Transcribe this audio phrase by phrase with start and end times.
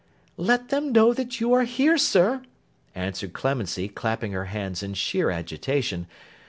[0.35, 2.41] 'Let them know that you are here, sir,'
[2.95, 6.07] answered Clemency, clapping her hands in sheer agitation.